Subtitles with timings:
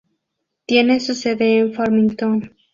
[0.65, 2.55] Tiene su sede en Farmington.